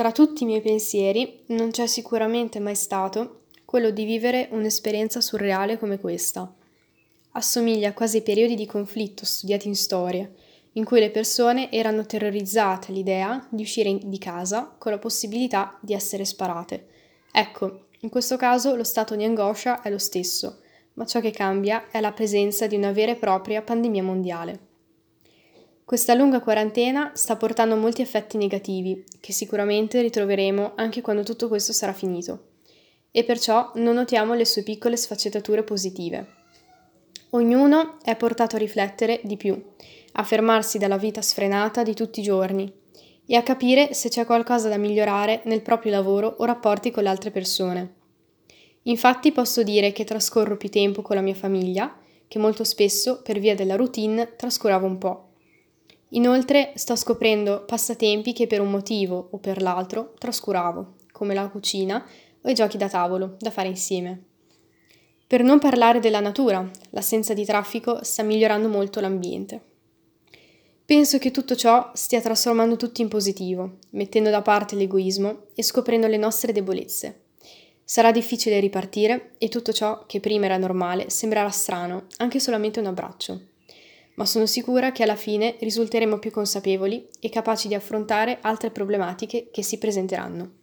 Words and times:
Tra 0.00 0.12
tutti 0.12 0.44
i 0.44 0.46
miei 0.46 0.62
pensieri 0.62 1.42
non 1.48 1.72
c'è 1.72 1.86
sicuramente 1.86 2.58
mai 2.58 2.74
stato 2.74 3.42
quello 3.66 3.90
di 3.90 4.06
vivere 4.06 4.48
un'esperienza 4.50 5.20
surreale 5.20 5.78
come 5.78 6.00
questa. 6.00 6.50
Assomiglia 7.32 7.92
quasi 7.92 8.16
ai 8.16 8.22
periodi 8.22 8.54
di 8.54 8.64
conflitto 8.64 9.26
studiati 9.26 9.68
in 9.68 9.76
storia, 9.76 10.26
in 10.72 10.86
cui 10.86 11.00
le 11.00 11.10
persone 11.10 11.70
erano 11.70 12.06
terrorizzate 12.06 12.92
all'idea 12.92 13.46
di 13.50 13.60
uscire 13.60 13.98
di 14.02 14.16
casa 14.16 14.74
con 14.78 14.90
la 14.90 14.98
possibilità 14.98 15.78
di 15.82 15.92
essere 15.92 16.24
sparate. 16.24 16.86
Ecco, 17.30 17.88
in 18.00 18.08
questo 18.08 18.38
caso 18.38 18.74
lo 18.74 18.84
stato 18.84 19.14
di 19.16 19.24
angoscia 19.24 19.82
è 19.82 19.90
lo 19.90 19.98
stesso, 19.98 20.60
ma 20.94 21.04
ciò 21.04 21.20
che 21.20 21.30
cambia 21.30 21.90
è 21.90 22.00
la 22.00 22.12
presenza 22.12 22.66
di 22.66 22.74
una 22.74 22.92
vera 22.92 23.12
e 23.12 23.16
propria 23.16 23.60
pandemia 23.60 24.02
mondiale. 24.02 24.68
Questa 25.90 26.14
lunga 26.14 26.38
quarantena 26.38 27.10
sta 27.16 27.34
portando 27.34 27.74
molti 27.74 28.00
effetti 28.00 28.36
negativi, 28.36 29.04
che 29.18 29.32
sicuramente 29.32 30.00
ritroveremo 30.00 30.74
anche 30.76 31.00
quando 31.00 31.24
tutto 31.24 31.48
questo 31.48 31.72
sarà 31.72 31.92
finito. 31.92 32.44
E 33.10 33.24
perciò 33.24 33.72
non 33.74 33.96
notiamo 33.96 34.34
le 34.34 34.44
sue 34.44 34.62
piccole 34.62 34.96
sfaccettature 34.96 35.64
positive. 35.64 36.28
Ognuno 37.30 37.96
è 38.04 38.14
portato 38.14 38.54
a 38.54 38.60
riflettere 38.60 39.20
di 39.24 39.36
più, 39.36 39.60
a 40.12 40.22
fermarsi 40.22 40.78
dalla 40.78 40.96
vita 40.96 41.22
sfrenata 41.22 41.82
di 41.82 41.94
tutti 41.94 42.20
i 42.20 42.22
giorni 42.22 42.72
e 43.26 43.34
a 43.34 43.42
capire 43.42 43.92
se 43.92 44.10
c'è 44.10 44.24
qualcosa 44.24 44.68
da 44.68 44.76
migliorare 44.76 45.40
nel 45.46 45.62
proprio 45.62 45.90
lavoro 45.90 46.36
o 46.38 46.44
rapporti 46.44 46.92
con 46.92 47.02
le 47.02 47.08
altre 47.08 47.32
persone. 47.32 47.94
Infatti 48.82 49.32
posso 49.32 49.64
dire 49.64 49.90
che 49.90 50.04
trascorro 50.04 50.56
più 50.56 50.68
tempo 50.68 51.02
con 51.02 51.16
la 51.16 51.22
mia 51.22 51.34
famiglia, 51.34 51.98
che 52.28 52.38
molto 52.38 52.62
spesso, 52.62 53.22
per 53.22 53.40
via 53.40 53.56
della 53.56 53.74
routine, 53.74 54.36
trascuravo 54.36 54.86
un 54.86 54.98
po'. 54.98 55.24
Inoltre 56.10 56.72
sto 56.74 56.96
scoprendo 56.96 57.64
passatempi 57.64 58.32
che 58.32 58.46
per 58.46 58.60
un 58.60 58.70
motivo 58.70 59.28
o 59.30 59.38
per 59.38 59.62
l'altro 59.62 60.14
trascuravo, 60.18 60.94
come 61.12 61.34
la 61.34 61.48
cucina 61.48 62.04
o 62.42 62.48
i 62.48 62.54
giochi 62.54 62.76
da 62.76 62.88
tavolo 62.88 63.36
da 63.38 63.50
fare 63.50 63.68
insieme. 63.68 64.24
Per 65.26 65.44
non 65.44 65.60
parlare 65.60 66.00
della 66.00 66.18
natura, 66.18 66.68
l'assenza 66.90 67.34
di 67.34 67.44
traffico 67.44 68.02
sta 68.02 68.24
migliorando 68.24 68.68
molto 68.68 69.00
l'ambiente. 69.00 69.62
Penso 70.84 71.18
che 71.18 71.30
tutto 71.30 71.54
ciò 71.54 71.92
stia 71.94 72.20
trasformando 72.20 72.74
tutti 72.74 73.00
in 73.00 73.06
positivo, 73.06 73.76
mettendo 73.90 74.30
da 74.30 74.42
parte 74.42 74.74
l'egoismo 74.74 75.44
e 75.54 75.62
scoprendo 75.62 76.08
le 76.08 76.16
nostre 76.16 76.50
debolezze. 76.50 77.26
Sarà 77.84 78.10
difficile 78.10 78.58
ripartire 78.58 79.34
e 79.38 79.48
tutto 79.48 79.72
ciò 79.72 80.04
che 80.06 80.18
prima 80.18 80.46
era 80.46 80.56
normale 80.56 81.08
sembrerà 81.08 81.50
strano, 81.50 82.06
anche 82.16 82.40
solamente 82.40 82.80
un 82.80 82.86
abbraccio. 82.86 83.40
Ma 84.20 84.26
sono 84.26 84.44
sicura 84.44 84.92
che 84.92 85.02
alla 85.02 85.16
fine 85.16 85.56
risulteremo 85.60 86.18
più 86.18 86.30
consapevoli 86.30 87.08
e 87.20 87.30
capaci 87.30 87.68
di 87.68 87.74
affrontare 87.74 88.36
altre 88.42 88.70
problematiche 88.70 89.48
che 89.50 89.62
si 89.62 89.78
presenteranno. 89.78 90.59